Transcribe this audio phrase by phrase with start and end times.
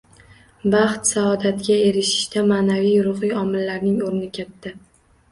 [0.75, 4.73] Baxt-saodatga erishishda ma’naviy-ruhiy omillarning o‘rni katta.